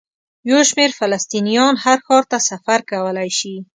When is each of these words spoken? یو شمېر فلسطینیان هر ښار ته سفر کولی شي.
یو 0.49 0.59
شمېر 0.69 0.91
فلسطینیان 0.99 1.75
هر 1.83 1.99
ښار 2.05 2.23
ته 2.31 2.37
سفر 2.49 2.79
کولی 2.91 3.29
شي. 3.39 3.55